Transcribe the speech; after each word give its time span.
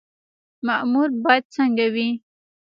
مامور 0.65 1.09
باید 1.23 1.43
څنګه 1.55 1.85
وي؟ 1.93 2.09